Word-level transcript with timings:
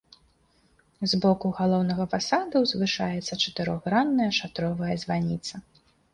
З 1.11 1.19
боку 1.25 1.51
галоўнага 1.59 2.07
фасада 2.13 2.55
ўзвышаецца 2.65 3.39
чатырохгранная 3.43 4.29
шатровая 4.41 4.95
званіца. 5.05 5.55